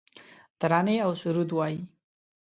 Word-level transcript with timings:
ترانې 0.59 0.95
اوسرود 1.07 1.49
وایې 1.55 1.81